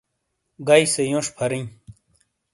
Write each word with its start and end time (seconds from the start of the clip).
گیئ 0.67 0.83
سے 0.93 1.01
یونش 1.09 1.27
پھَریئں۔ 1.35 1.67